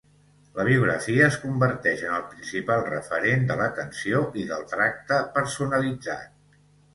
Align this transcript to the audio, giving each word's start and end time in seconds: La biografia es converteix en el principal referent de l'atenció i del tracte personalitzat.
La 0.59 0.63
biografia 0.67 1.25
es 1.25 1.35
converteix 1.41 2.01
en 2.07 2.15
el 2.19 2.23
principal 2.31 2.81
referent 2.87 3.45
de 3.51 3.59
l'atenció 3.61 4.23
i 4.45 4.47
del 4.53 4.67
tracte 4.73 5.21
personalitzat. 5.37 6.35